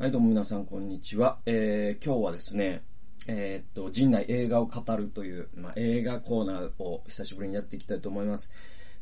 [0.00, 1.40] はい、どうも皆さん、こんにちは。
[1.44, 2.84] えー、今日はですね、
[3.26, 8.48] えー、っと、陣内映画を語るという、まあ、映画コーナーを久しぶりにやっていきたいと思います。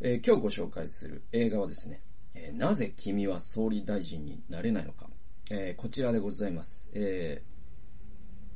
[0.00, 2.00] えー、今日ご紹介する映画はですね、
[2.34, 5.06] えー、なぜ君は総理大臣になれないのか。
[5.50, 6.88] えー、こちらでございます。
[6.94, 7.42] え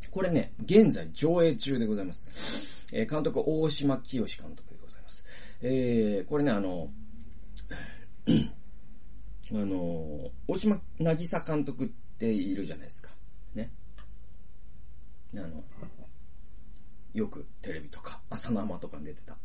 [0.00, 2.86] ー、これね、現在上映中でございます。
[2.94, 5.26] えー、監督、大島清監督でございます。
[5.60, 6.88] えー、これね、あの、
[9.52, 13.10] あの、大島渚監督てているじゃないですか。
[13.54, 13.72] ね。
[15.34, 15.64] あの、
[17.14, 19.38] よくテレビとか、朝生とかに出てた。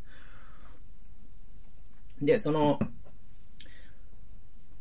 [2.22, 2.78] で、その、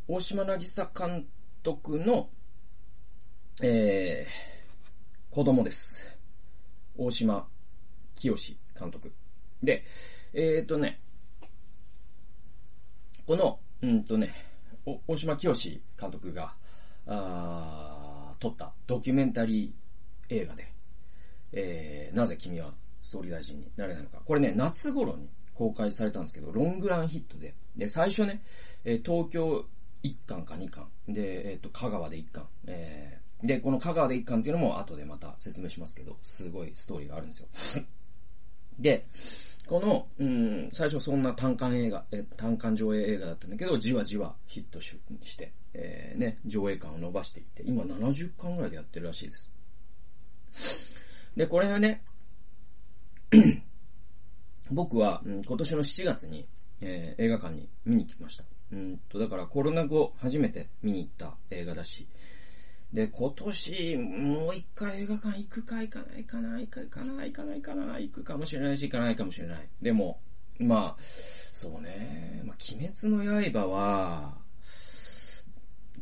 [0.08, 1.26] 大島渚監
[1.62, 2.28] 督の、
[3.62, 6.18] えー、子供です。
[6.96, 7.46] 大島
[8.16, 8.34] 清
[8.78, 9.12] 監督。
[9.62, 9.84] で、
[10.32, 11.00] えっ、ー、とね、
[13.24, 14.32] この、うんとね、
[15.06, 15.54] 大島清
[15.98, 16.54] 監督が、
[17.06, 18.72] あ撮った。
[18.86, 20.72] ドキュメンタリー映画で、
[21.52, 24.20] えー、なぜ君は総理大臣になれないのか。
[24.24, 28.42] これね、夏頃に公開されたんですけど、ロングランヒットで、で、最初ね、
[28.84, 29.64] え、東京
[30.02, 37.84] 1巻か2巻、で、えっ、ー、と、香川で1巻、えー、で、この香川で1巻っていうのも後でまた説明しますけど、すごいストーリーがあるんですよ。
[38.78, 39.06] で、
[39.66, 49.52] この、うん、最初そんな単館映画、え単館上映映画だったんだけど、じわじわヒットしして、えー、ね、上映館を伸ばしていって、今70巻ぐらいでやってるらしいです。
[51.36, 52.02] で、これがね、
[54.70, 56.46] 僕は、うん、今年の7月に、
[56.80, 58.44] えー、映画館に見に来ました。
[58.72, 62.06] うんと、だからコロナ後初めて見に行った映画だし、
[62.94, 69.68] で、今年、もう一回映画館行くか行かないかな、行かかな、行かないかな、行くかもしれないし、行かないかもしれない。
[69.82, 70.20] でも、
[70.60, 74.38] まあ、そうね、まあ、鬼滅の刃は、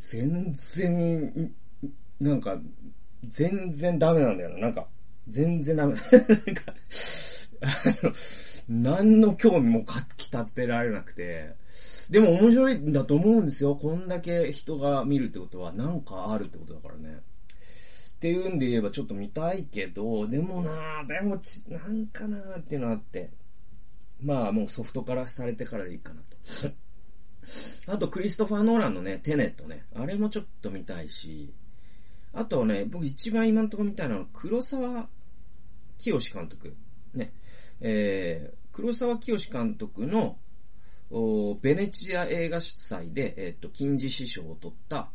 [0.01, 1.55] 全然、
[2.21, 2.61] なんか、
[3.25, 4.59] 全然ダメなんだよな。
[4.59, 4.87] なんか、
[5.29, 5.95] 全然ダメ。
[5.97, 6.75] なんか、
[7.63, 7.69] あ
[8.03, 8.13] の、
[8.69, 11.55] 何の興味もかき立てられなくて、
[12.11, 13.77] でも面白いんだと思うんですよ。
[13.77, 17.21] こんだけ人が見るってことは、なんかあるってことだからね。
[18.13, 23.31] っていうんで言えばちょっと見たいけど、でもなでもち、なんかなっていうのあって。
[24.23, 26.37] まあもうソフトからされてからでいいかなと。
[27.93, 29.85] あとクリストファー・ノーランのね、テネットね。
[29.95, 31.53] あれもちょっと見たいし。
[32.33, 35.09] あとね、僕一番今んとこ見たいのは黒沢
[35.99, 36.77] 清監督。
[37.13, 37.33] ね。
[37.81, 40.39] えー、黒沢清監督の
[41.61, 45.11] ベネチア映画祭で、えっ、と、金字師匠を取った、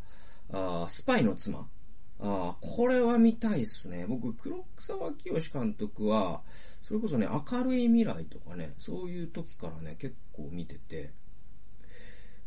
[0.52, 1.68] あスパイの妻。
[2.20, 4.06] あこれは見たいっすね。
[4.08, 6.42] 僕、黒沢清監督は、
[6.82, 11.12] それこそね、明るい未来とかね、そういう時からね、結構見てて、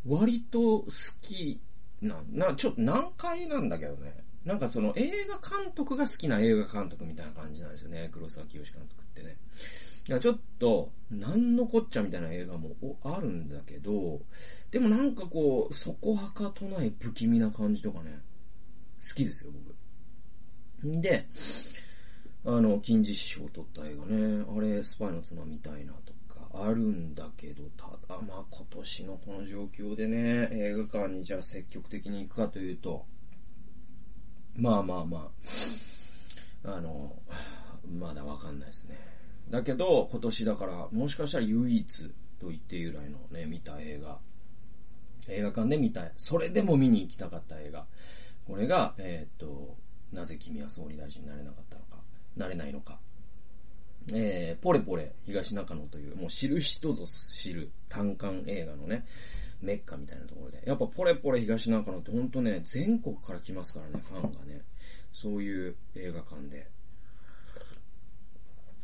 [0.06, 0.86] 割と好
[1.20, 1.60] き
[2.00, 4.24] な、な、ちょっと難解なんだけどね。
[4.44, 8.08] なんかその映画監督が好きな映画監督みたいな感じなんですよね。
[8.10, 9.36] 黒沢清監督ってね。
[10.10, 14.20] いや、ちょっと、なんのこっちゃみたいな映画もあるんだけど、
[14.72, 18.20] でもなんかこう、そこはかとない不気味な感じとかね、
[19.00, 19.52] 好きですよ、
[20.82, 20.88] 僕。
[20.88, 21.28] んで、
[22.44, 33.06] あの、金字師匠を撮った映画ね、あれ、スパイの妻みたいなとかあるんだけど、ただ、まあ今年のこの状況でね、映画館にじゃあ積極的に行くかというと、
[34.56, 35.30] まあまあま
[36.64, 37.14] あ、あの、
[37.88, 39.09] まだわかんないですね。
[39.50, 44.18] だけど、今年だから、もしかしたら唯一と言って由来のね、見た映画。
[45.28, 46.12] 映画館で見たい。
[46.16, 47.84] それでも見に行きたかった映画。
[48.46, 49.76] これが、えー、っと、
[50.12, 51.98] なぜ君は総理大臣になれなかったのか、
[52.36, 52.98] なれないのか。
[54.12, 59.04] えー、ポレポレ東中野という、もう知る人ぞ知る単館映画のね、
[59.60, 60.62] メッカみたいなところで。
[60.66, 64.62] やっぱポレポレ東中野ってほんとね、全国から来ますからね、ファンがね。
[65.12, 66.68] そういう映画館で。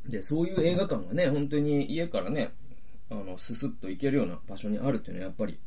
[0.08, 2.50] で、そういう映画館がね、本当に家からね、
[3.10, 5.58] あの、ススッと行けるような場所にあるっていうのはやっぱり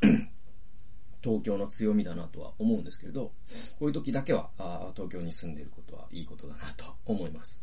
[1.22, 3.32] 東京の強みだなとは思うんですけれど、
[3.78, 7.60] こういう時だけは、あ東京に住んでいることはいいことだなと思います。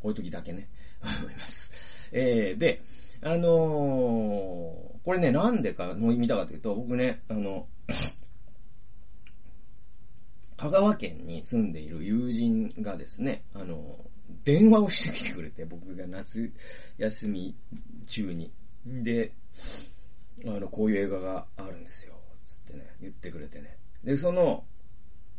[0.00, 0.68] こういう時だけね、
[1.22, 2.08] 思います。
[2.12, 2.82] えー、で、
[3.22, 7.68] あのー、これね、なんでかもう見たかというと、僕ね、あの、
[10.56, 13.98] 香川県に住んでいる友人がですね、あの
[14.44, 16.52] 電話をしてきてくれて、僕が夏
[16.98, 17.54] 休み
[18.06, 18.52] 中に。
[18.86, 19.32] で、
[20.46, 22.14] あの、こういう映画があるんですよ。
[22.44, 23.78] つってね、言ってくれてね。
[24.02, 24.64] で、その、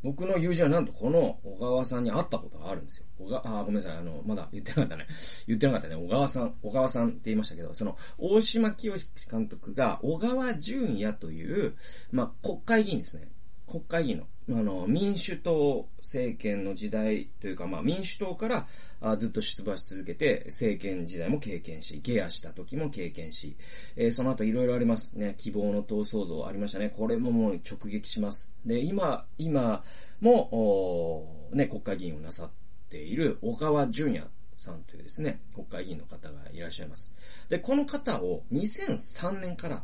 [0.06, 3.06] 僕の友人はなんとこの小川さんに会ったことがあるんですよ。
[3.18, 3.98] 小川、あ、ごめんなさい。
[3.98, 5.08] あの、まだ言ってなかったね。
[5.48, 5.96] 言ってなかったね。
[5.96, 8.94] 小川さん、小川さんって言いましたけど、その、大島清
[9.32, 11.76] 監督が小川淳也という、
[12.12, 13.30] まあ、国会議員ですね。
[13.68, 18.68] 国会議員の、あの、民主党政権の時代というか、まあ民主党から
[19.02, 23.56] あずっと出馬し続けて、政権時代も経験し、ゲアした時も経験し、
[23.96, 25.34] えー、その後いろいろありますね。
[25.38, 26.90] 希望の党創造ありましたね。
[26.90, 28.52] これももう直撃します。
[28.66, 29.84] で、今、今
[30.22, 32.50] も、ね、国会議員をなさっ
[32.90, 34.28] ている小川淳也
[34.58, 37.12] さんというですね、国会議員の方がいらっしゃいます。
[37.50, 39.84] で、この方を2003年から、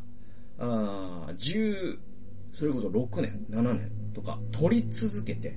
[0.58, 1.98] あ10、
[2.52, 5.56] それこそ6年、7年とか撮り続けて、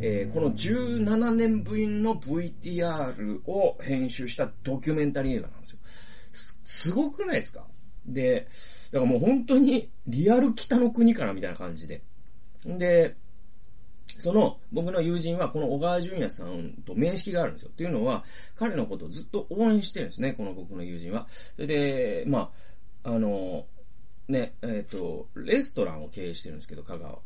[0.00, 5.78] えー、この17年ぶりの VTR を編集したドキュメンタリー映画なんですよ。
[6.32, 7.66] す、すごくないですか？
[8.06, 8.46] で、
[8.92, 12.02] だからもう本当にリアル北の国からみたいな感じで。
[12.64, 13.16] で、
[14.18, 17.68] その、僕の友人はこの小川淳也さんと面識があるんですよ。
[17.70, 18.24] っていうのは、
[18.56, 21.26] 彼のことをずっと応援してるんですね、この僕の友人は。
[21.28, 22.50] それで、ま
[23.04, 23.66] あ、あの、
[24.28, 27.18] ね、えっ、ー、と、レストランを経営してるんですけど、香川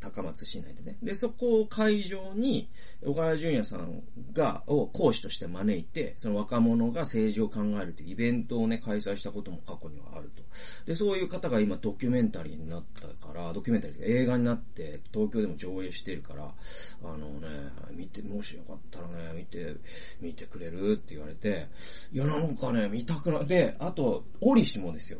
[0.00, 0.96] 高松市内でね。
[1.02, 2.68] で、そこを会場に、
[3.04, 4.02] 小川淳也さん
[4.32, 10.42] が、を講師として招いて、その若者が政治を考えるというイベントをね、開催したことも過去にはあると。
[10.86, 17.48] で、そういう方が今ドキュメンタリーになったから、ドキュメンタリー映画になって、東京でも上映してるから、あのね、
[17.92, 19.74] 見て、もしよかったらね、見て、
[20.20, 21.66] 見てくれるって言われて、
[22.12, 25.18] いや、なんかね、見たくな、で、あと、折しもですよ。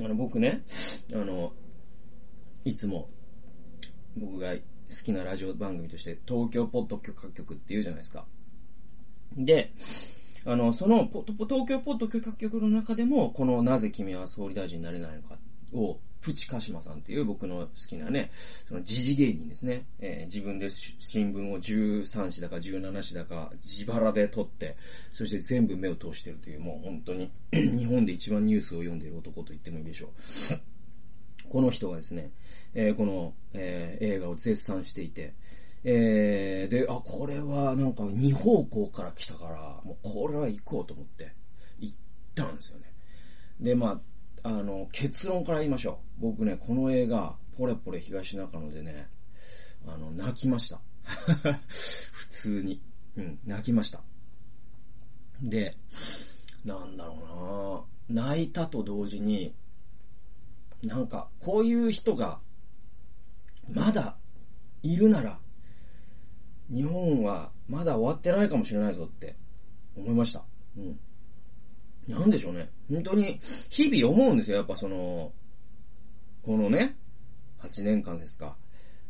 [0.00, 0.62] あの、僕ね、
[1.14, 1.52] あの、
[2.64, 3.08] いつも、
[4.16, 4.60] 僕が好
[5.04, 8.26] きなラジオ番組として、東京ポッド許可局って言うじゃないですか。
[9.36, 9.72] で、
[10.44, 15.38] あの、その、東京ポッド許可局の中でも、このなぜ君は総理大臣になれないのか
[15.72, 18.30] を、プチカシマさんっていう僕の好きなね、
[18.66, 19.86] その時事芸人ですね。
[20.00, 24.76] えー、自分で新聞を13紙だか17紙だか自腹で撮って、
[25.12, 30.10] そして全部目を通してるという、もう本当に 日本で一番ニュースを読んでいる男と言ってもいいでしょう。
[31.48, 32.30] この人がですね、
[32.74, 35.34] えー、この、えー、映画を絶賛していて、
[35.84, 41.32] えー、で、あ、これはなんか二方向から来たから、もうこれは行こうと思って、
[41.78, 41.96] 行っ
[42.34, 42.92] たんですよね。
[43.60, 44.00] で、まあ、
[44.48, 46.22] あの、結論から言いましょう。
[46.22, 49.10] 僕ね、この映画、ポレポレ東中野でね、
[49.86, 50.80] あの、泣きました。
[51.68, 52.82] 普通に。
[53.16, 54.00] うん、泣きました。
[55.42, 55.76] で、
[56.64, 59.54] なんだろうな泣いたと同時に、
[60.82, 62.40] なんか、こういう人が、
[63.74, 64.16] まだ、
[64.82, 65.38] いるなら、
[66.70, 69.36] 日本はまだ終わってないかもしれないぞって
[69.94, 70.44] 思いました。
[70.76, 71.00] うん。
[72.08, 72.70] なんでしょうね。
[72.90, 73.38] 本当に、
[73.68, 74.56] 日々思うんですよ。
[74.56, 75.32] やっぱその、
[76.42, 76.96] このね、
[77.60, 78.56] 8年間ですか。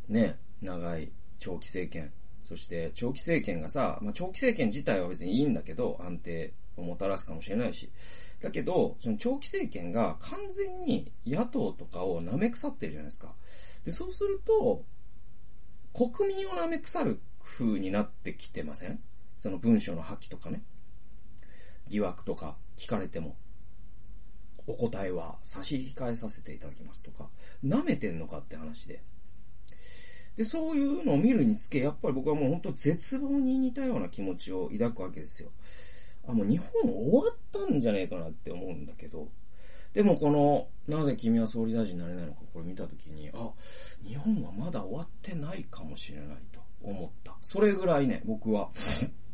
[0.09, 2.12] ね、長い長期政権。
[2.43, 7.91] そして長期政権がさ、まあ、長期政権自体は別にいいんだけど、安定をもたらすかもしれないし。
[8.41, 13.37] だけど、その長期政権が完全に野党とかを舐め腐ってるじゃないですか。
[13.85, 14.85] で、そうすると、
[15.93, 19.00] 国民を舐め腐る風になってきてません？
[19.37, 20.62] その文書の破棄とかね。
[21.89, 23.36] 疑惑とか聞かれても、
[24.66, 27.28] お答えは差し控えさせていただきますとか、
[27.64, 29.02] 舐めてんのかって話で。
[30.36, 35.50] で、そういうのを見るにつけ、やっぱり僕はもう本当絶望に似たような気持ちを抱くわけですよ。
[36.28, 39.28] あ、もう日本終わったんじゃねえかなって思うんだけど、
[39.94, 43.50] でもこの、なぜ君は総理大臣になれないのか、これ見たときに、あ、
[44.06, 47.36] 日本はまだ終わってないかもしれないと思った。
[47.40, 48.70] それぐらいね、僕は、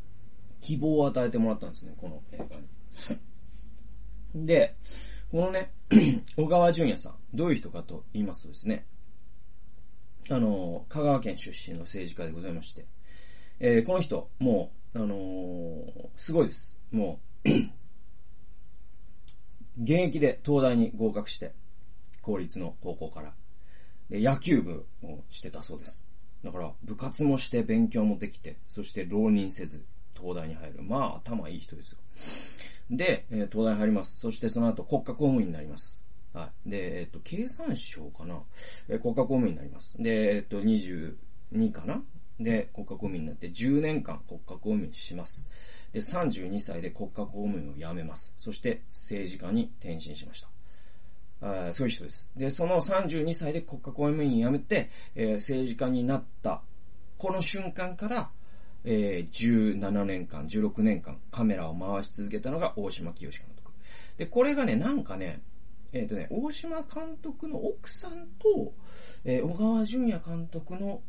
[0.62, 2.66] 希望を与えてもらったんですね、この映画に。
[4.34, 4.76] で、
[5.30, 5.72] このね、
[6.36, 8.86] 小川淳也さん、どういう人かと言いますとですね、
[10.30, 12.86] あの、香川県出身の政治家でございまして、
[13.60, 16.80] えー、この人、もう、あのー、すごいです。
[16.90, 17.48] もう
[19.82, 21.52] 現役で東大に合格して、
[22.22, 23.34] 公立の高校から。
[24.08, 26.06] で、野球部をしてたそうです。
[26.42, 29.84] だから、部活もして勉強もできて、そして浪人せず、
[30.16, 30.82] 東大に入る。
[30.82, 31.98] まあ、頭いい人ですよ。
[32.90, 34.18] で、えー、東大入ります。
[34.18, 36.02] そしてその後国家公務員になります。
[36.32, 36.70] はい。
[36.70, 38.40] で、えっ、ー、と、経産省かな、
[38.88, 39.96] えー、国家公務員になります。
[40.02, 42.02] で、えっ、ー、と、22かな？
[42.40, 45.48] で、国家公務員になって10年間国家公務員します。
[45.92, 48.34] で、32歳で国家公務員を辞めます。
[48.36, 50.48] そして政治家に転身しました。
[51.68, 52.30] あそういう人です。
[52.36, 56.62] で、その32歳で国家公務員辞めて、えー、政治家になった、
[57.18, 58.30] この瞬間から、
[58.84, 63.72] えー、17年間、16年間、カメラを回し続けたのが大島清監督。
[64.18, 65.42] で、これがね、なんかね、
[65.92, 68.74] えっ、ー、とね、大島監督の奥さんと、
[69.24, 71.02] えー、小川淳也監督の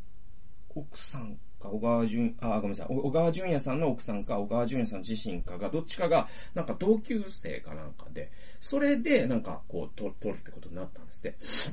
[0.74, 8.30] 奥さんか、小川淳、あ、ごめんなさい、小川淳也さんの奥さんか、小川淳也さん自身かが、どっちかが、なんか同級生かなんかで、
[8.60, 11.72] それで、なんか、こう、撮るってことになったんです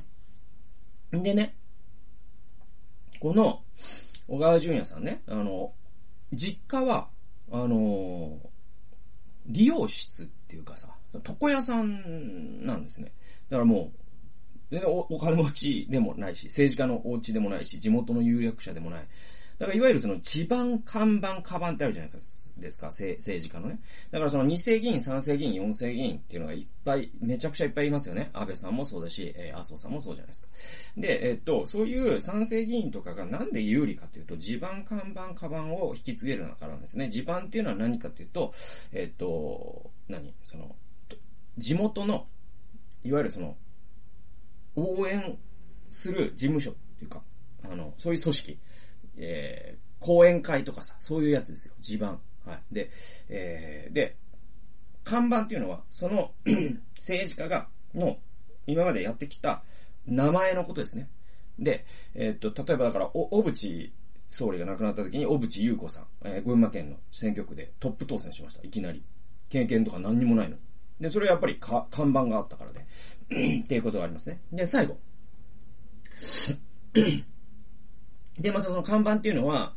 [1.10, 1.18] て。
[1.18, 1.56] でね、
[3.20, 3.62] この、
[4.26, 5.72] 小川淳也さんね、あの、
[6.36, 7.08] 実家は、
[7.50, 8.38] あの、
[9.46, 13.12] 理容室っていうかさ、床屋さんなんですね。
[13.50, 14.04] だからもう、
[14.70, 19.08] 全然お金持ちでもないし、政治家のお家でもないし、地元の有力者でもない。
[19.58, 22.18] だからいわゆるその地盤、看板、カバンってあるじゃないで
[22.70, 23.80] すか、政治家のね。
[24.10, 28.30] だからその2世議員、3世議員、4世議員っていうのがいっぱい、めちゃくちゃいっぱいいますよね。
[28.32, 30.42] 安倍さんもそうだし、えー、麻生さんもそうじゃないです
[30.94, 31.00] か。
[31.00, 37.08] で、えー、っと、そういう3世議員とかがなんで有利かというと、地盤、看板、カバンを引き継げるからなんですね。
[37.08, 38.52] 地盤っていうのは何かというと、
[38.92, 40.34] えー、っと、何？
[40.44, 40.74] その、
[41.58, 42.26] 地元の、
[43.04, 43.56] いわゆるその、
[44.76, 45.38] 応援
[45.90, 47.22] する事務所っていうか、
[47.62, 48.58] あの、そういう組織、
[49.16, 51.74] えー、講演会とかさ、そういうやつですよ。
[51.80, 52.20] 地盤。
[52.44, 52.62] はい。
[52.72, 52.90] で、
[53.28, 54.16] えー、で、
[55.02, 56.32] 看板っていうのは、その
[56.96, 58.18] 政治家が、の、
[58.66, 59.62] 今までやってきた
[60.06, 61.08] 名前のことですね。
[61.58, 63.90] で、えー、っと、例えばだから、お、小渕
[64.28, 68.62] 総理が亡くなった時に、小渕優子さん、えー、群馬県の選挙区でトップ当選しました。
[68.62, 69.04] いきなり。
[69.50, 70.56] 経験とか何にもないの。
[71.00, 72.80] で、それはやっぱりか、看板があったからで。
[73.62, 74.40] っていうことがありますね。
[74.52, 74.98] で、最後。
[78.38, 79.74] で、またその看板っていうのは、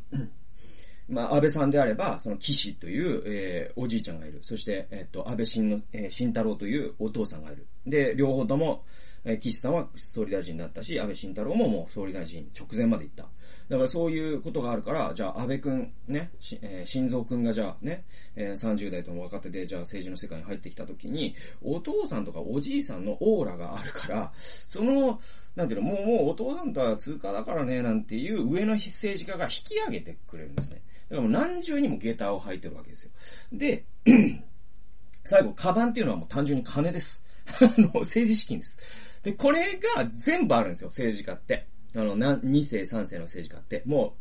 [1.08, 4.40] まあ、安倍さんであれば、その岸という、えー、おじいちゃんがいる。
[4.42, 7.66] そして、えっ、と、安倍晋の、えー、晋太郎というお父さんがいる。
[7.86, 8.84] で、両方とも、
[9.32, 13.24] え、岸さんは総理大臣だったし、安倍晋太郎ももう総理大臣直前まで行った。
[13.68, 18.04] だからそういうことがあるから、じゃあ安倍くん、ね、し、えー、晋三くんがじゃあね、
[18.36, 25.20] えー、30代との若手で、じゃあ政治の世界に入ってきた時に、お父さんとかおじいさんのオーラがあるから、その、
[25.54, 30.82] なんていうの、もう、もうお父さんとは通過だからね、なんていう上の政治家が引き上げてくれるんですね。
[31.10, 33.10] だからもう何重にも下駄を履いてるわけですよ。
[33.52, 33.84] で、
[35.24, 37.24] 最後、カバンっていうのはもう単純に金です。
[37.60, 39.07] あの、政治資金です。
[39.22, 39.60] で、これ
[39.96, 41.66] が全部あるんですよ、政治家って。
[41.94, 43.82] あの、な、2世、3世の政治家って。
[43.86, 44.16] も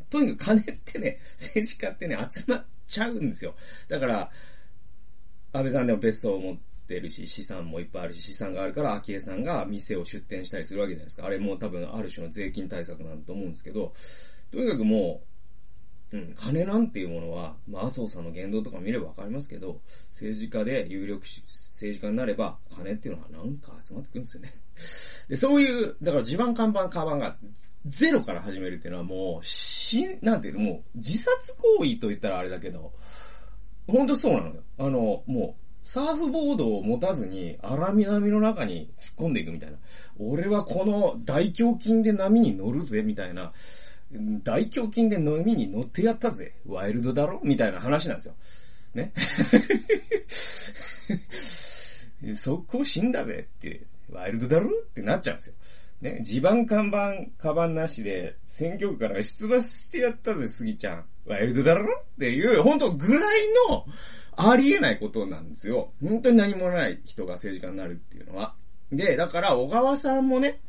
[0.00, 3.54] う、とにかく金ってね、 政治家ってね、集まっちゃうんですよ。
[3.88, 4.30] だから、
[5.52, 11.26] 安倍さんでも別荘を持ってるし、資産もいっぱいあるし、資産があるから、昭恵さんが店を出店したりするわけじゃないですか。
[11.26, 13.92] あれも多分ある種の税金対策なんだと思うんですけど、
[14.50, 15.37] とにかくもう、
[16.10, 24.54] うん、金なんていうものは、まあ、麻生さんの言動とか見ればわかりますけど、政治家で有力し政治家になれば、金っていうのはなんか集まってくるんですよね。
[25.28, 27.36] で、そういう、だから地盤看板、カバンが
[27.86, 32.92] ゼロから始めるっていうのはもう、し、なんていうの、もう自殺行為と言ったらあれだけど、
[33.86, 34.62] ほんとそうなのよ。
[34.78, 39.78] あの、もう、サーフボードを持たずに荒波の中に突っ込んでいくみたいな。
[40.18, 43.52] 俺はこの大胸筋で波に乗るぜ、みたいな。
[44.42, 46.54] 大胸筋で飲みに乗ってやったぜ。
[46.66, 47.40] ワイルドだろ？
[47.44, 48.34] みたいな話なんですよ。
[48.94, 49.12] ね？
[52.34, 54.70] 速攻死んだぜって、ワイルドだろ？
[54.70, 55.54] ってなっちゃうんですよ。
[56.00, 56.20] ね？
[56.22, 61.04] 地盤看板、カバンなしで、選挙区から出馬してやったぜ、杉ちゃん。
[61.26, 62.00] ワイルドだろ？
[62.00, 63.84] っていう、本当ぐらいの、
[64.36, 65.92] ありえないことなんですよ。
[66.02, 68.54] 本当に何もない人が政治家になるっていうのは。
[68.90, 70.60] で、だから、小川さんもね、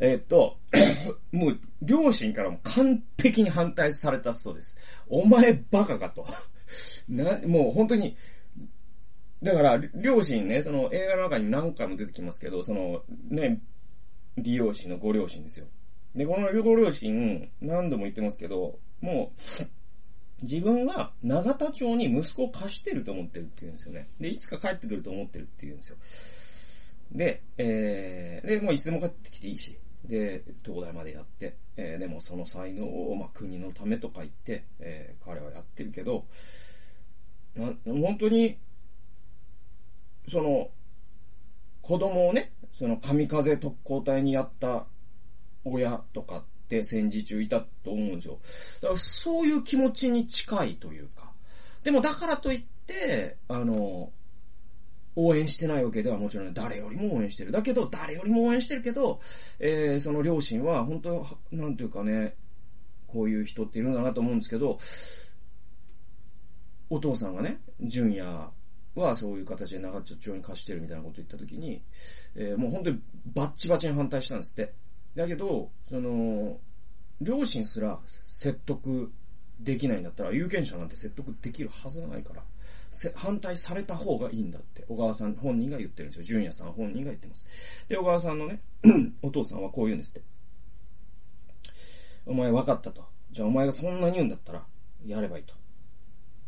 [0.00, 0.58] え、っと、
[1.32, 4.78] もう、両親からも完璧に反対されたそうです。
[5.08, 6.26] お前バカかと。
[7.08, 8.16] な、もう本当に、
[9.42, 13.60] だから、両親ね、その映画の中に何回も出てきますけど、その、ね、
[14.36, 15.66] 利用親のご両親ですよ。
[16.14, 19.40] で、このご両親、何度も言ってますけど、もう、
[20.42, 24.08] 自分は長田町に息子を貸してると思ってるって言うんですよね。
[24.20, 25.96] で、いつか帰ってくると思ってるって言うんですよ。
[27.12, 36.26] で、えー、で、もういつでも帰ってきていいし、で、東大までやって、えー、でもその才能を、まあ、国のためとか言って、えー、彼はやってるけど、
[37.54, 38.58] な、本当に、
[40.28, 40.70] その、
[41.82, 44.86] 子供をね、その神風特攻隊にやった
[45.64, 48.38] 親とかって戦時中いたと思うんですよ。
[48.82, 51.32] だからそういう気持ちに近いというか。
[51.84, 54.10] でもだからといって、あの、
[55.16, 57.50] 応援してないわけではもちろん誰よりも応援してる。
[57.50, 59.18] だけど、誰よりも応援してるけど、
[59.58, 62.36] えー、その両親は、本当なんていうかね、
[63.06, 64.78] こういう人っているんだなと思うんですけど、
[66.90, 68.22] お父さんがね、純也
[68.94, 71.82] はそういう形で長丁に貸してるみたいなこと言った時に、
[72.34, 73.00] えー、もう本当に
[73.34, 74.74] バッチバチに反対したんですって。
[75.14, 76.60] だけど、その、
[77.22, 79.10] 両親すら説得
[79.60, 82.42] できないんだったら、有権者なんて説得できるはずがないから。
[83.14, 86.24] 反対された方がいいんだって、小川さん本人が言ってるんですよ。
[86.24, 87.86] 純也さん本人が言ってます。
[87.88, 88.60] で、小川さんのね、
[89.22, 90.22] お父さんはこう言うんですって。
[92.26, 93.04] お前分かったと。
[93.30, 94.64] じゃあお前がそんなに言うんだったら、
[95.04, 95.54] やればいいと。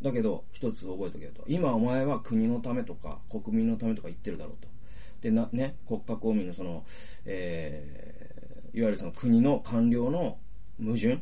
[0.03, 1.45] だけど、一つ覚えとけよと。
[1.49, 4.69] 今お前は国のためとか、国民のためとか言ってるだろうと。
[5.21, 6.85] で、な、ね、国家公務員のその、
[7.25, 10.39] えー、いわゆるその国の官僚の
[10.81, 11.21] 矛盾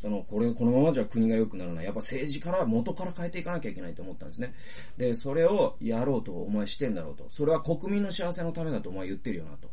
[0.00, 1.84] その、これ、このままじゃ国が良くならない。
[1.84, 4.54] やっぱ政治から元から変えていかなきゃいけないと思ったんですね。
[4.96, 7.26] で、それをやろうとお前してんだろうと。
[7.28, 9.68] それは国民の幸せのためだとお前言ってるよなと。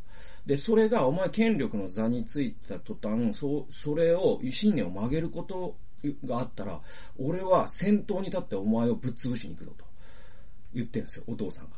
[0.46, 5.78] で、それがお前権力の座についた途端、そう、それを、信念を曲げること
[6.26, 6.82] があったら、
[7.18, 9.86] 俺は先頭に立ってお前をぶっ潰しに行くぞと。
[10.74, 11.78] 言ってるんですよ、お父さんが。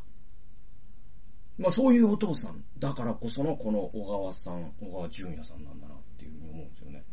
[1.60, 7.03] まあそういうお父さんだからこそのこの小川さん、小川淳也さんなんだなっていうふうに思うんですよね。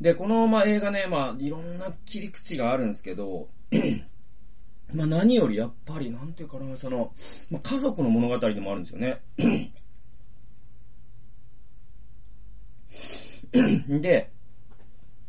[0.00, 3.48] で、この、まあ、映画ね、まあ、いろんな切り口があるんですけど、
[4.92, 7.12] まあ、何よりやっぱり、なんていうかな、その、
[7.50, 9.22] まあ、家族の物語でもあるんですよね。
[14.00, 14.30] で、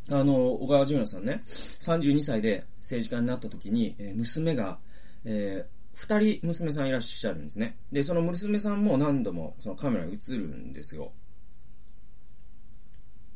[0.09, 4.79] あの、小川淳也さんね、32歳で政治家になった時に、えー、娘が、
[5.25, 7.77] えー、二人娘さんいらっしゃるんですね。
[7.91, 11.11] で、その娘さんも何度もそのカメラに映るんですよ。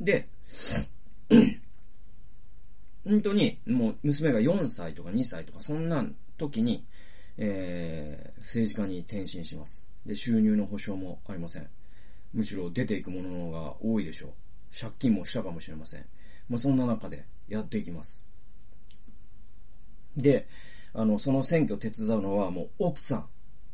[0.02, 0.28] で、
[3.06, 6.04] 本当に、もう娘が4歳とか2歳とか、そんな
[6.38, 6.86] 時に、
[7.38, 9.88] えー、政治家に転身します。
[10.06, 11.70] で、収入の保証もありません。
[12.34, 14.32] むしろ出ていくものが多いでしょう。
[14.80, 16.06] 借金もしたかもしれません。
[16.50, 18.26] まあ、そんな中でやっていきます。
[20.18, 20.48] で、
[20.94, 23.28] あの、その選挙を手伝うのはもう奥さん、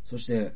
[0.03, 0.53] そして、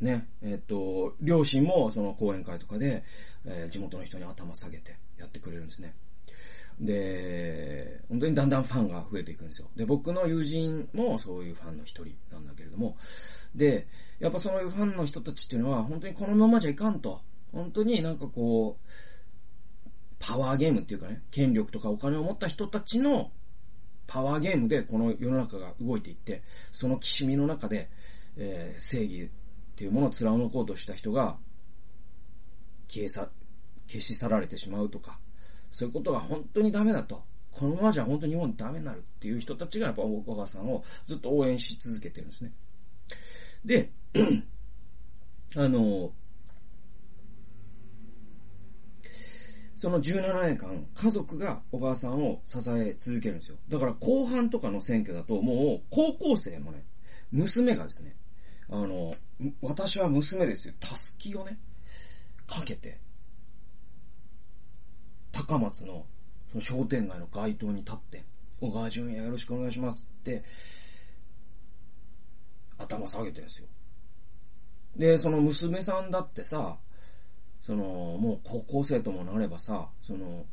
[0.00, 3.04] ね、えっと、両親もその講演会とかで、
[3.44, 5.94] えー、地元の人に頭下げてやってくれるんですね。
[6.80, 9.68] で、本当にだんだんファンが増えていくんですよ。
[9.76, 12.96] で、僕の友人もそういうファンの一人なんだけれども、
[13.54, 13.86] で、
[14.20, 17.20] やっぱそういうファンの人たちっていうのは、本当にこのままじゃいかんと。
[17.52, 18.86] 本当になんかこう、
[20.18, 23.30] パワーゲームっていうかね、権力とかお金を持った人たちの
[24.06, 27.88] パワーゲームでこの世の中が動いていって、そのきしみの中で、
[28.36, 29.30] えー、正義
[29.76, 31.36] っていうものを貫こうとした人が、
[32.88, 33.28] 消えさ、
[33.86, 35.20] 消し去られてしまうとか、
[35.68, 37.22] そういうことが本当にダメだと。
[37.50, 42.52] このままじゃ本当に日本ダメになるっていう人たちがやっぱ大川さんをずっと応援し続けてるんですね。
[43.66, 43.90] で、
[45.56, 46.10] あの、
[49.74, 53.58] その17年間、家族が小川さんを支え続けるんですよ。
[53.68, 56.82] だから後半とかの選挙だと、もう高校生のね、
[57.30, 58.16] 娘がですね、
[58.70, 59.14] あの、
[59.60, 60.74] 私は娘ですよ。
[60.80, 61.58] たすきをね、
[62.46, 62.98] かけて、
[65.32, 66.06] 高松の
[66.48, 68.24] その商店街の街頭に立って、
[68.60, 70.42] 小川淳也よろしくお願いしますって、
[72.78, 73.68] 頭下げてるんですよ。
[74.96, 76.78] で、その娘さんだってさ、
[77.60, 80.46] その、もう高校生ともなればさ、その、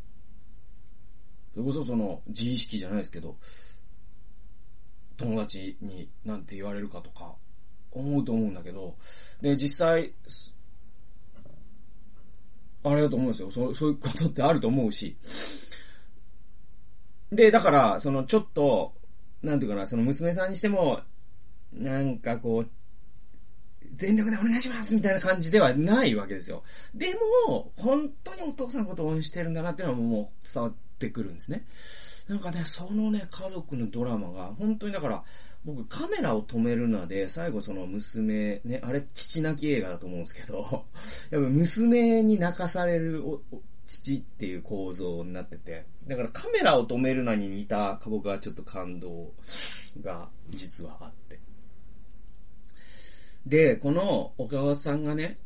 [1.54, 3.38] それこそその、自意識じゃないですけど、
[5.16, 7.36] 友達になんて言われるかとか、
[7.94, 8.96] 思うと思うんだけど、
[9.42, 10.14] で、実際、
[12.84, 13.52] あれだと思うんですよ。
[13.52, 15.16] そう、そういうことってあると思うし。
[17.32, 18.94] で、だから、その、ちょっと、
[19.42, 21.02] なんていうかな、その娘さんにしても、
[21.72, 22.70] なんかこう、
[23.94, 26.64] 全力でお願いしますみたいな感じではないわけですよ。
[26.94, 27.08] で
[27.48, 31.66] も、本当にお父さんのことを応援してるんだなっていうのはもう伝わってくるんですね。
[32.28, 35.24] なんかね、そのね、家族のドラマが、本当にだから、
[35.66, 40.86] 僕カメラを止めるなで、最後その娘、ね、あれ父泣き映画だと思うんですけど、
[41.32, 43.42] やっぱ娘に泣かされるお
[43.86, 49.34] 父っていう構造になってて、だからカメラを止めるなに似た僕はちょっと感動
[50.02, 51.40] が実はあって。
[53.46, 55.38] で、この小川さんがね、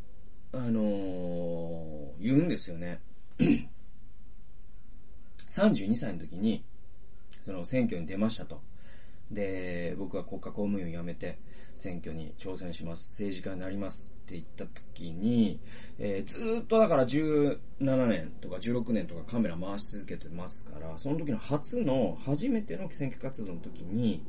[0.52, 3.02] あのー、言うんですよね。
[5.48, 6.64] 32歳の時に、
[7.44, 8.62] その選挙に出ましたと。
[9.32, 11.40] で、僕は国家公務員を辞めて
[11.76, 13.10] 選挙に挑戦します。
[13.10, 15.60] 政治家になりますって言った時に、
[16.00, 17.58] えー、ずっとだから17
[18.08, 24.24] 年とか16年とかカメラ回し続けてますから、その時の初の、初めての選挙活動の時に、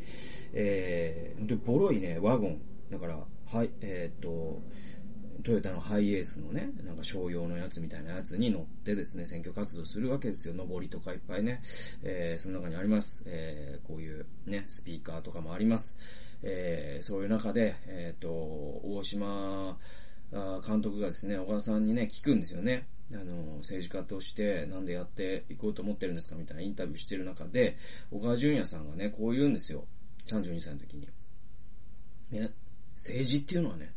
[0.52, 2.60] えー、本当にボロいね、ワゴン。
[2.90, 3.18] だから、
[3.52, 4.62] はい、えー、っと、
[5.42, 10.54] トヨタのハイエースのね、なんか商用のやつみたいなやつに乗ってですね、選挙活動するわけですよ。
[10.54, 11.62] 上りとかいっぱいね。
[12.02, 13.22] えー、その中にあります。
[13.26, 15.98] えー、こういうね、スピーカーとかもあります。
[16.42, 19.78] えー、そういう中で、えっ、ー、と、大島
[20.66, 22.86] 監督がですね、小川さんにね、聞くんですよね。
[23.12, 27.76] あの、政治家としてなんでやっていこうと思ってるんですかみたいなインタビューしてる中で、
[28.10, 29.86] 小川淳也さんがね、こう言うんですよ。
[30.26, 31.08] 32歳の時に。
[32.30, 32.50] ね、
[32.96, 33.94] 政治っていうのはね、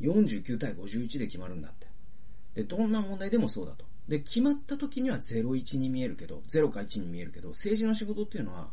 [0.00, 1.86] 49対51で決まるんだって。
[2.54, 3.84] で、どんな問題でもそうだと。
[4.08, 8.70] で、決まった時には01に見えるけど、0か1に見えるけど、政治の仕事っていうのは、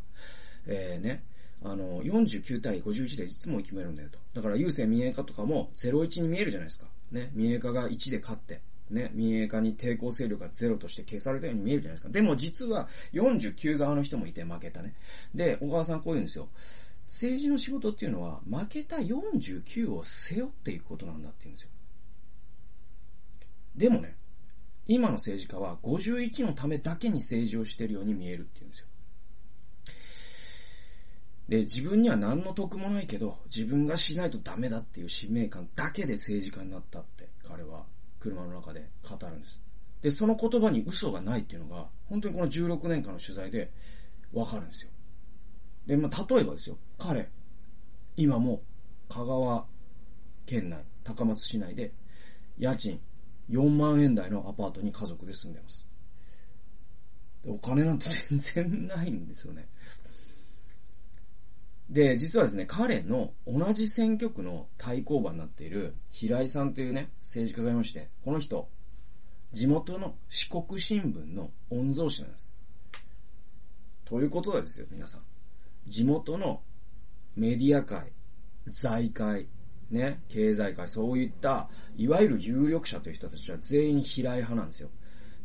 [0.68, 1.24] えー、ね、
[1.64, 4.20] あの、49対51でいつも決めるんだよと。
[4.34, 6.86] だから、郵政民営化とかも01に見えるじゃないですか。
[7.12, 12.12] ね、民営化が1で勝って、ね、民営化に抵抗勢力がゼロとして消されたように見えるじゃないですか。
[12.12, 14.94] でも実は49側の人もいて負けたね。
[15.34, 16.50] で、小川さんこう言うんですよ。
[17.14, 21.70] 政治の仕事っていうのは負けた49を背負っていくことなんだって言うんですよ。
[23.76, 24.18] でもね、
[24.88, 28.88] 今の政治家は51のためだけに政治をしているように見えるって言うんですよ。
[31.50, 37.86] で、自分には何の得もないけど、自分がしないとダメだっていう使命感だけで政治家になったって彼は
[38.20, 39.62] 車の中で語るんです。
[40.02, 43.72] で、その言葉に嘘がないっていうのが、本当にこの16年間の取材で
[44.34, 44.90] わかるんですよ。
[45.86, 47.30] で、まあ、例えばですよ、彼、
[48.16, 48.62] 今も
[49.10, 49.66] 香川
[50.46, 51.92] 県内、高松市内で、
[52.58, 53.00] 家賃
[53.50, 55.88] 4万円台のアパートに家族で住んでます。
[57.44, 59.68] でお金なんて全然ないんですよね。
[61.90, 68.70] で、実はですね、彼の同じ選挙区の対抗馬になっている平井さんというね、政治家がいまして、この人、
[69.52, 72.52] 地元の四国新聞の御曹司なんです。
[74.06, 75.22] ということですよ、皆さん。
[75.88, 76.62] 地元の
[77.36, 78.12] メディア界、
[78.68, 79.48] 財界、
[79.90, 84.90] ね、経済界、そういった、いわゆる有力者という人たちは全員平井派なんですよ。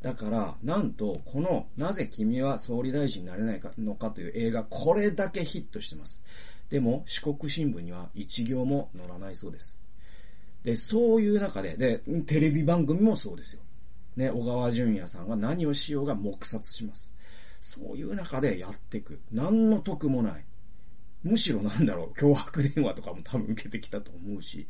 [0.01, 6.23] だから、なんと、この、なぜ君は総理大臣になれないのかという映画、これだけヒットしてます。
[6.71, 9.81] でも、四国新聞には一行も載らないそうです。
[10.63, 13.63] で、そういう中で、で、テレビ番組もそうですよ。
[14.17, 17.13] ね、小川淳也さんが何をしようが黙殺します。
[17.61, 19.21] そういう中でやっていく。
[19.33, 20.45] 何の得もない。
[21.23, 24.67] むしろなんだろう、 脅迫電話とかも多分受けてきたと思うし、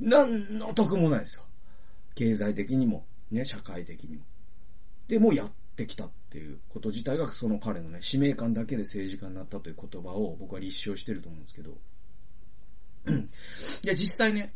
[0.00, 1.44] 何の得もないですよ。
[2.14, 4.24] 経済的にも、ね、社会的にも。
[5.08, 11.78] でもやってきたっていうこと自体がその彼のね、使命感だけで政治家になったという言葉を僕は立証してると思うんですけど。
[13.84, 14.54] いや、実際ね、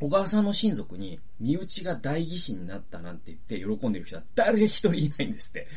[0.00, 5.68] 小川さんの親族に、身内が代議士になったなんて言って喜んでる人は誰一人いないんですって。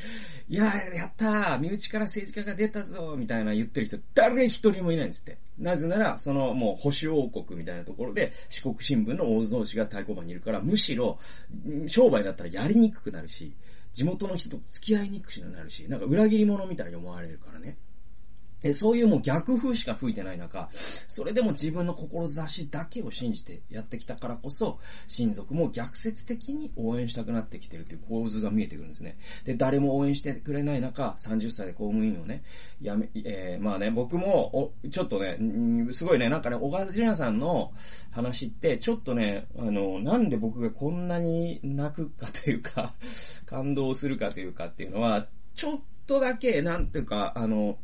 [0.47, 5.37] いややったー身内から政治家が出たぞみたいな言ってる人誰一人もいないんですって。
[5.59, 11.19] なぜなら、そのもう保守王国みたいなところで四国新聞の大同士が対抗馬にいるから、むしろ、
[11.87, 13.53] 商売だったらやりにくくなるし、
[13.93, 17.77] 地元の人と付き合いにくくなるし、なんか裏切り者みたいに思われるからね。
[18.63, 29.17] えそういうもう逆風しか吹いてない中、それでも自分の志だけを信じてやってきたからこそ、親族も逆説的に応援したくなってきてるという構図が見えてくるんですね。
[29.45, 32.43] で、誰も応援してくれない中、30歳で公務員をね、
[32.81, 35.37] やめ、えー、まあね、僕も、お、ちょっとね、
[35.91, 37.71] すごいね、なんかね、小川淳也さんの
[38.11, 42.93] 話って、ちょっとね、あの、なんで僕がこんなに泣くかというか、
[43.45, 47.77] 感動するかというかっていうのは、ちょっとだけ、なんていうか、あの、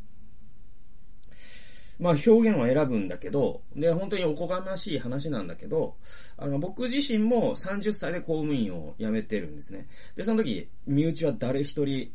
[1.99, 5.97] まあ表現を選ぶんだけど、で、本当におこがましい話なんだけど、
[6.37, 9.87] あの、僕自身も30歳で公務員を辞めてるんですね。
[10.15, 12.11] で、その時、身内は誰一人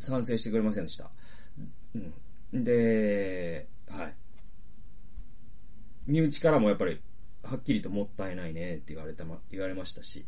[0.00, 1.10] 賛成してくれませんでした。
[2.52, 2.64] うん。
[2.64, 4.14] で、はい。
[6.06, 7.00] 身内からもやっぱり、
[7.44, 10.26] はっきりともったいないねって言われたま、言われましたし、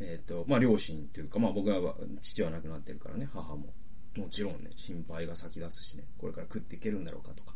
[0.00, 3.72] えっ、ー、と、まあ両親というか、まあ僕は父は亡くなってるからね、母も。
[4.16, 7.54] もちろんね、心配が先立つしね、これから食っていけるんだろうかとか。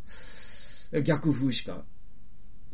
[1.02, 1.84] 逆風しか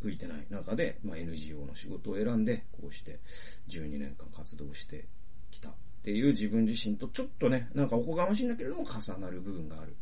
[0.02, 3.20] 吹いてない中で、まあ、NGO の仕事を選んで、こうして
[3.68, 5.06] 12年間活動して
[5.50, 9.96] きたっていう自分自身とちょっとね、なんかおこがましいんだけれども重なる部分がある。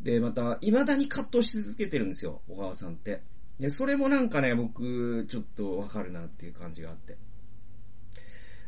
[0.00, 3.22] で、また、未だに葛藤し続けてるんですよ、小川さんって。
[3.58, 7.16] で、それもなんかね、僕、ちょっとわかるなっていう感じがあって。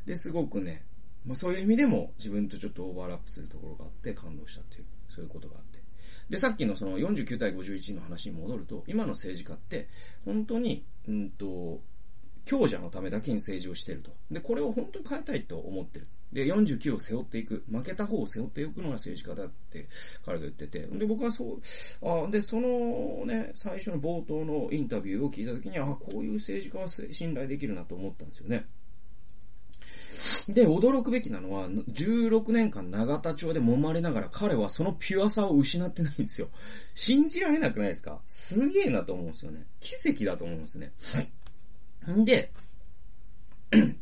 [0.06, 0.86] で、すごくね、
[1.28, 5.78] まあそういう意味でも自分とちょっとオーバーラップするところがあって感動したっていう、そういうことがあって。
[6.30, 9.88] で、さっきのその49対51の話に戻ると、今の政治家って、
[10.24, 11.80] 本当に、うんと、
[12.46, 14.10] 強者のためだけに政治をしていると。
[14.30, 16.06] で、これを本当に変えたいと思ってる。
[16.32, 17.62] で、49を背負っていく。
[17.70, 19.86] 負けた方を背負っていくのが政治家だって
[20.24, 20.80] 彼が言ってて。
[20.80, 21.60] で、僕はそう、
[22.02, 28.66] あで、そのね、最初の冒頭のインタビューを聞いた時に、あこういう政治家は信頼できるなと思ったんですよね。
[30.48, 36.48] で、驚くべきなのは、16年間永田町で揉まれながら彼はそのピュアさを失ってないんですよ。
[36.94, 38.20] 信じられなくないですか？
[38.28, 39.66] すげえなと思うんですよね。
[39.80, 40.92] 奇跡だと思うんですね。
[42.10, 42.50] んで、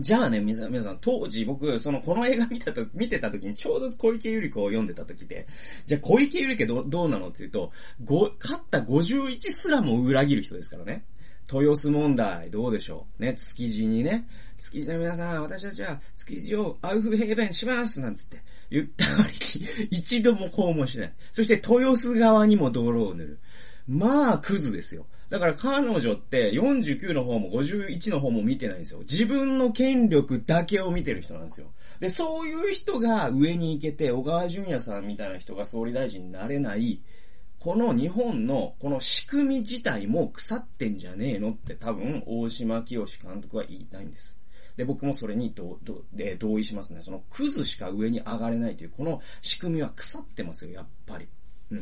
[0.00, 5.48] じゃあね、皆さん、皆さん、当時僕、その、この映画見たと、見てた時にちょうど小池百合子を読んでた時で、
[5.86, 7.72] じゃあ小池百合子どどうなのって言うと、
[8.04, 11.04] ご、勝った51すらも裏切る人ですからね。
[11.52, 13.22] 豊洲問題、どうでしょう？
[13.22, 21.12] ね、築地にね、築地の皆さん、私たちは築地をアウフヘーベンしますなんつって言った割に、 一度も訪問しない。
[21.32, 23.38] そして豊洲側にも泥を塗る。
[23.86, 25.06] まあ、クズですよ。
[25.30, 29.00] だから彼女って49の方も51の方も見てないんですよ。
[29.00, 31.68] 自分の権力だけを見てる人なんですよ。
[32.00, 37.00] で、そういう人が上に行けて、小川淳也さんみたいな人が総理大臣になれない、
[37.58, 44.38] この日本のこの仕組み自体も腐ってんじゃねえのって多分大島清監督は言いたいんです。
[44.76, 45.52] で、僕もそれに
[46.38, 47.02] 同意しますね。
[47.02, 51.28] そのクズしか上に上がれないという、この仕組みは腐ってますよ、やっぱり。
[51.70, 51.80] うん。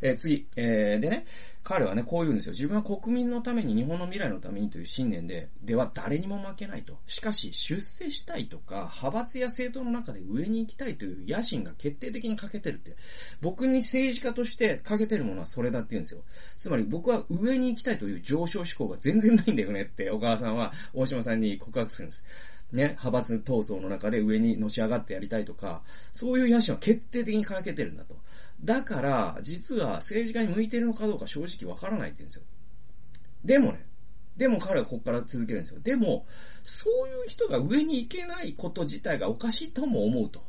[0.00, 0.46] えー、次。
[0.56, 1.26] えー、でね、
[1.62, 2.52] 彼はね、こう言うんですよ。
[2.52, 6.98] 自分は国民のために、日本の未来のためにという信念で、では誰にも負けないと。
[7.06, 12.96] しかし、出世したいとか、派閥や政党の中で上に行きたいという野心が決定的に欠けてるって。
[13.40, 16.22] 僕に政治家として欠けてるものはそれだって言うんですよ。
[16.56, 22.24] つまり、僕は上に行きたいという上昇志向が全然ないんだよねって、小川さんは大島さんに告白するんです。
[22.72, 28.16] ね、派閥闘争の中で上にのし上がってやりたいとか、そういう野心は決定的に欠けてるんだと。
[28.64, 32.42] だから、実は政治家に向いてるのかどうか正直わからないって言うんですよ。
[33.44, 33.86] でもね、
[34.36, 35.80] でも彼はここから続けるんですよ。
[35.80, 36.26] でも、
[36.64, 40.42] そういう人が上に行けないこと自体がおかしいとも思うと。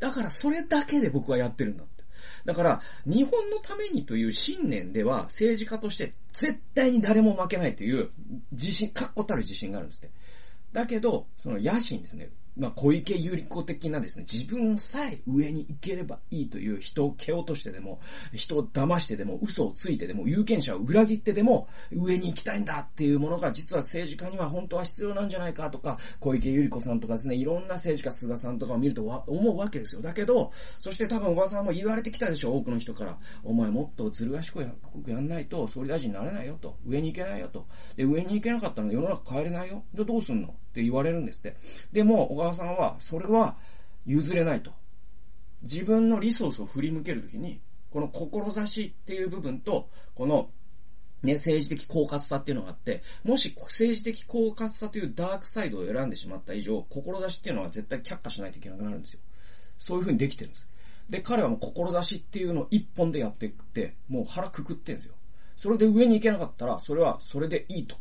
[0.00, 2.04] だからそれだけで僕はやってるんだって。
[2.46, 8.10] だから、日本のためにという信念では政治家として絶対に誰も負けないという
[8.52, 10.10] 自信、確固たる自信があるんですって。
[10.72, 12.30] だけど、その野心ですね。
[12.58, 18.00] まあ、小池百合子的なですね、自分さえ上に行ければいいという人を蹴落としてでも、
[18.32, 30.02] 人を騙してでも、嘘をついてでも、有権者を裏切ってでも、上に行きたいんだっていうものが、実は政治家には本当は必要なんじゃないかとか、小池百合子さんとかですね、いろんな政治家、菅さんとかを見ると思うわけですよ。
[30.02, 33.18] だけど、そして多分小川さんも言われてきたでしょ、多くの人から。
[33.44, 36.76] お前もっとずる賢くやんないと、総理大臣になれないよと。
[36.86, 37.66] 上に行けないよと。
[37.96, 39.84] で、上に行けなかったら世の中変えれないよ。
[39.94, 40.54] じゃあどうすんの？
[40.78, 41.56] って言われるんですって。
[41.92, 43.56] でも、小川さんは、それは
[44.06, 44.70] 譲れないと。
[45.62, 47.60] 自分のリソースを振り向けるときに、
[47.90, 50.50] この志っていう部分と、この、
[51.24, 59.20] ね、政治的狡猾さっていうのがあって、もし政治的狡猾さというダークサイドを選んでしまった以上、志っていうのは絶対却下しないといけなくなるんですよ。
[59.78, 60.68] そういう風にできてるんです。
[61.10, 65.14] で、彼はもう志っていうのを一本でやっていって、もう腹くくってんですよ。
[65.56, 67.96] それで上に行けなかったら、それはそれでいいと。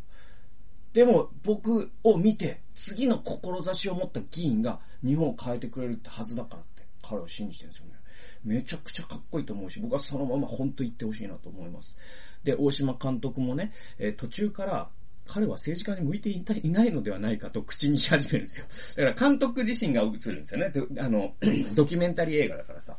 [0.93, 7.93] でも、僕を見て、次の志を持った議員が日本を変えてくれるってはずだからって、彼は信じてるんですよね。
[8.43, 11.95] めちゃくちゃかっこいいと思うし、僕はそのまま本当言ってほしいなと思います。
[12.43, 14.89] で、大島監督もね、えー、途中から
[15.27, 18.59] 彼は政治家に向いていたいないのではないかと口にし始めるんです
[18.97, 19.05] よ。
[19.05, 20.71] だから監督自身が映るんですよね。
[20.99, 21.33] あの、
[21.75, 22.97] ドキュメンタリー映画だからさ。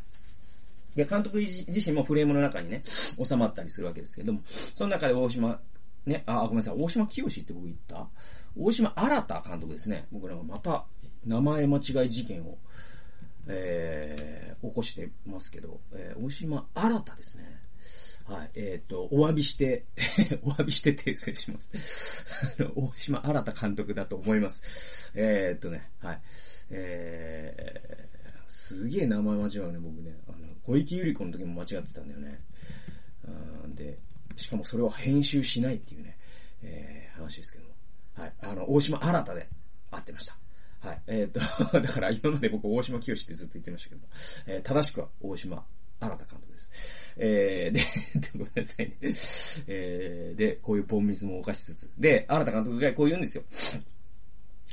[0.94, 5.61] で、監督自身もフレームの中にね、収まったりするわけですけども、その中で大島
[6.06, 8.08] ね、あ、ごめんなさい、大島清って僕言った？
[8.56, 10.06] 大島新監督ですね。
[10.11, 10.84] 僕らはまた
[11.24, 12.58] 名前間違い事件を、
[13.46, 17.61] えー、起こしてますけど、えー、大島新ですね。
[18.26, 18.50] はい。
[18.56, 19.87] えっ、と、お詫びして、
[20.42, 22.26] お詫びして訂正します。
[22.76, 25.11] 大島新監督だと思います。
[25.14, 26.20] えっ、とね、はい。
[26.70, 30.18] えー、すげえ名前間違うね、僕ね。
[30.28, 32.40] あの、小池百合子の時も間違ってたんだよね。
[33.64, 33.98] うんで、
[34.38, 36.16] しかもそれを編集しないっていうね、
[36.62, 37.70] えー、話ですけども。
[38.14, 38.33] はい。
[38.42, 39.48] あの、大島新たで
[39.90, 40.37] 会ってました。
[40.81, 41.03] はい。
[41.07, 41.40] えっ、と、
[41.81, 44.03] だから今まで僕大島清ってずっと言ってましたけど、
[44.46, 45.64] えー、正しくは大島
[46.01, 47.14] 新た監督です。
[47.16, 47.81] えー、で、
[48.38, 48.96] ごめんなさいね。
[49.03, 51.90] えー、で、こういうポンミスも犯しつつ。
[51.98, 53.44] で、新た監督がこう言うんですよ。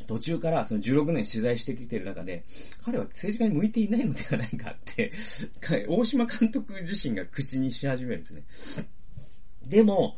[0.07, 2.43] 途中からその16年取材してきてる中で、
[2.83, 5.11] 彼は政治家に向いていないのではないかって、
[5.87, 8.43] 大島監督自身が口にし始めるんですね。
[9.69, 10.17] でも、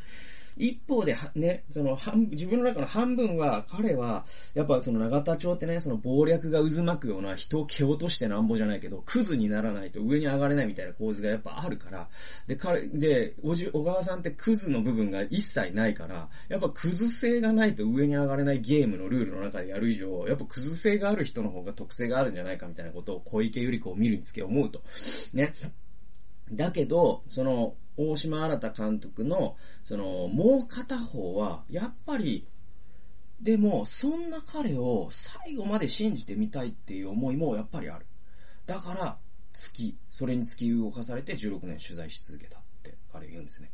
[0.57, 12.09] 一方で、ね、その、半、自分の中の半分は、彼は、やっぱその長田町ってね、その謀略が渦巻くような人を蹴落としてなんぼじゃないけど、クズにならないと上に上がれないみたいな構図がやっぱあるから、
[12.47, 24.81] で、彼、で、おじ、小川さんってクズの部分が一切ないから、やっぱクズ性がないと上に上がれないゲームのルールの中でやる以上、やっぱクズ性がある人の方が特性があるんじゃないかみたいなことを小池百合子を見るにつけ思うと。
[25.33, 25.53] ね。
[26.51, 32.47] だけど、その、大島新監督の、その、もう片方は、やっぱり、
[33.41, 38.05] でも、そんな彼を最後まで信じてみたいっていう思いもやっぱりある。
[38.65, 39.17] だから、
[39.53, 43.71] 月、それに突き動かされて16年取材し続けたって彼言うんですね。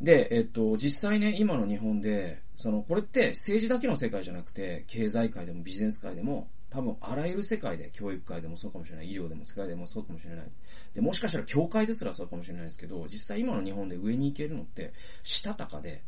[0.00, 10.46] で、えっと、実際ね、今の日本で、その、これって政治だけの世界じゃなくて、経済界でもビジネス界でも、多分あらゆる世界で、教育界でもそうかもしれない、医療でも世界でもそうかもしれない。
[10.92, 16.04] で、もしかしたら教会ですらそうかもしれないですけど、実際今の日本で上に行けるのって、したたかで、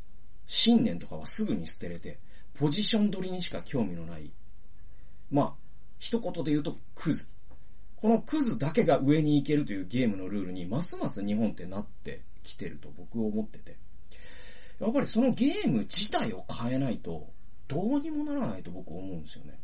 [0.47, 2.19] 信念とかはすぐに捨てれて、
[2.55, 4.31] ポジション取りにしか興味のない。
[5.31, 5.55] まあ、
[5.99, 7.27] 一言で言うとクズ。
[7.97, 13.77] このクズだけが上に行けるというゲームのルールにますます日本ってなってきてると僕は思ってて。
[14.81, 17.31] やっぱりそのゲーム自体を変えないと、
[17.69, 19.59] どうにもならないと僕は思うんですよね。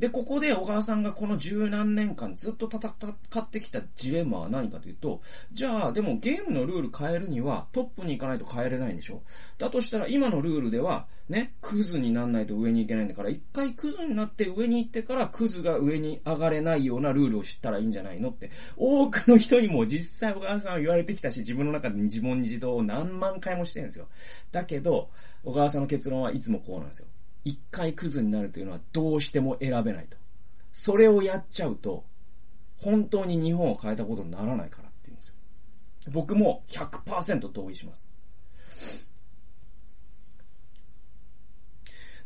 [0.00, 5.20] で、ここで小川さんがこの十何年間ずっと戦ってきたジレンマは何かというと、
[5.52, 9.22] じゃあ、でもゲームのルール変えるにはトップに行かないと変えれないんでしょ
[9.58, 24.08] だとしたら今のルールでは、ね、クズになんないと上に行けないんだから、一回クズになって上に行ってからクズが上に上がれないようなルールを知ったらいいんじゃないのって、多くの人にも実際小川さんは言われてきたし、自分の中で自問自答を何万回もしてるんですよ。
[24.50, 25.10] だけど、
[25.44, 27.06] 小川さんの結論はいつもこうなんですよ。
[27.44, 30.16] 一回クズになるというのはどうしても選べないと。
[30.72, 32.04] それをやっちゃうと、
[32.76, 35.34] 本当に日本を変えたことにならないからって言うんですよ。
[36.10, 38.10] 僕も100%同意します。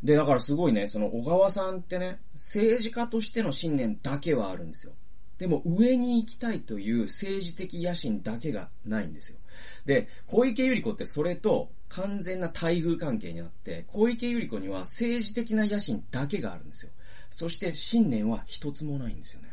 [0.02, 4.92] で、だからすごいね、その小川さんってね、政治家としての信念だけはあるんですよ。
[5.38, 9.38] でも上に行きたいという政治的野心だけがないんですよ。
[9.84, 16.92] で、小池百合子ってそれと完全な待遇関係にあって、小池百合子には政治的な野心だけがあるんですよ。
[17.30, 19.48] そして信念は一つもないんですよね。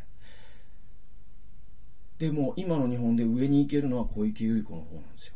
[2.20, 5.34] でも今の日本で上に行けるのは小池百合子の方なんですよ。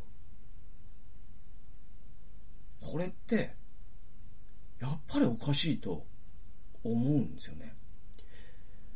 [2.79, 3.55] これって、
[4.79, 6.05] やっぱりおかしいと
[6.83, 7.74] 思うんですよね。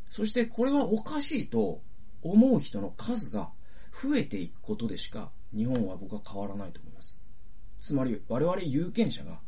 [0.09, 1.81] そしてこれはおかしいと
[2.21, 3.51] 思う人の数が
[3.93, 7.21] 増えていくことでしか日本は僕は変わらないと思います。
[7.79, 9.39] つまり我々有権者が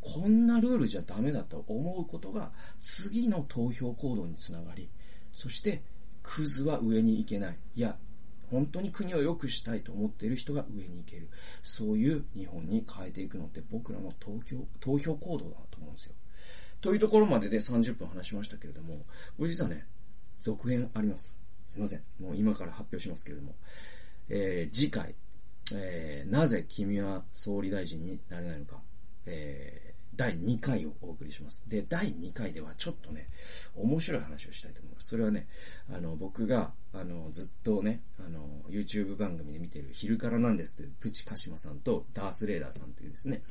[0.00, 4.88] こんなルールじゃダメだと思うことが次の投票行動につながり、
[5.32, 5.82] そして
[6.22, 7.58] クズは上に行けない。
[7.74, 7.96] いや、
[8.50, 11.28] 本当に国を良くしたいと思っている人が上に行ける。
[11.62, 16.14] そういう日本に変えていくのって僕らの投票、投票行動だと思うんですよ。
[16.80, 19.04] というところまでで30分話しましたけれども、
[19.36, 19.86] これ実はね、
[20.40, 21.40] 続編あります。
[21.66, 22.02] すいません。
[22.20, 23.54] もう今から発表しますけれども。
[24.30, 25.14] えー、次回、
[25.72, 28.80] えー、なぜ君は総理大臣になれないのか、
[29.26, 31.62] えー第2回をお送りします。
[31.68, 33.28] で、第2回ではちょっとね、
[33.76, 35.06] 面白い話をしたいと思います。
[35.10, 35.46] それはね、
[35.88, 43.42] あの、僕が、あの、ずっとね、あの、YouTube 番組で見てる昼からなんですというプチカシマさんとダースレーダーさんというですね、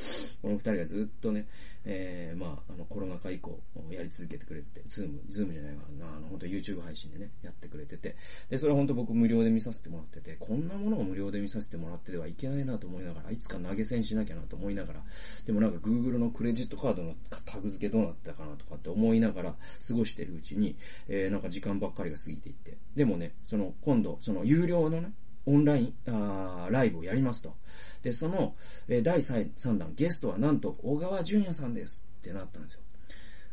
[0.41, 1.47] この二人がずっとね、
[1.85, 5.81] えー、まあ、あの、コロナ禍以降やり続けてくれてて、ズーム、ズームじゃないわ、
[6.15, 8.15] あの、本当 YouTube 配信でね、やってくれてて、
[8.49, 15.03] で、それ本当僕無料で見させてもらってて、こんなものを無料で見させてもらってではいけないなと思いながら、いつか投げ銭しなきゃなと思いながら、
[15.45, 19.55] でもなんか Google のクレジットカードのタグ付けどうなったかなとかって思いながら
[19.87, 20.75] 過ごしてるうちに、
[21.07, 25.11] えー、なんか時間ばっかりが過ぎていって、でもね、その、今度、その有料のね、
[25.45, 27.55] オンライン、あライブをやりますと。
[28.01, 28.55] で、その、
[28.87, 32.81] え、第3弾、ゲストはなんと、小川淳也さんですってなったんですよ。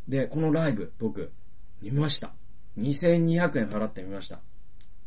[0.08, 1.32] で、このライブ、僕、
[1.80, 2.34] 見ました。
[2.78, 4.40] 2200円払ってみました。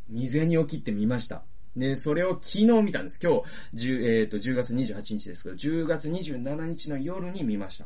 [0.10, 1.44] 未銭を切ってみました。
[1.76, 3.20] で、それを昨日見たんです。
[3.22, 3.42] 今
[3.74, 7.86] 日、10, えー、と10月28日ですけど、10月27日の夜に見ました。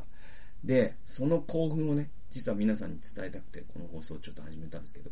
[0.64, 5.10] で、その興奮をね、実は皆さんに伝えたくて、この放送をちょっと始めたんですけど、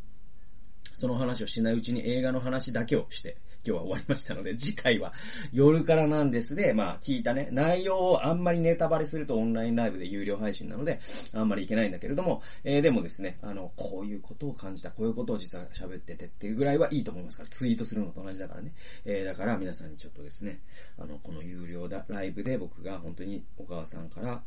[1.01, 5.15] その話をしないうちに映画の話だけをして、今日は終わりましたので、次回は
[5.51, 11.01] 夜からなんですで、まあ聞いたね、内容をあんまりネタバレするとオンラインライブで有料配信なので、
[11.33, 18.75] あんまりいけないんだけれども、えー、でもですね、あの、こういうことを感じた、こういうことを実は喋っててっていうぐらいはいいと思いますから、ツイートするのと同じだからね。
[19.07, 20.61] えー、だから皆さんにちょっとですね、
[20.99, 24.43] あの、この有料だライブで僕が本当に小川さんから、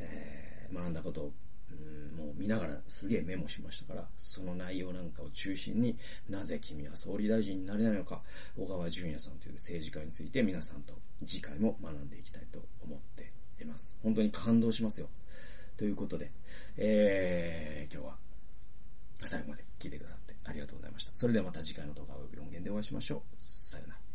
[0.00, 1.32] えー、学んだことを
[2.16, 5.96] もう見ながらすげえメモしましたから、その内容なんかを中心に
[6.28, 8.22] なぜ君は総理大臣になれないのか、
[8.56, 13.98] 小川淳也さんという政治家について皆さんと次回も学んでいきたいと思っています。
[14.02, 15.08] 本当に感動しますよ。
[15.76, 16.32] ということで、
[16.76, 18.16] えー、今日は
[19.20, 21.12] 最後まで聞いてくださってありがとうございました。
[21.14, 23.20] それではまた次回の動画を4弦でお会いしましょう。
[23.38, 24.07] さよなら。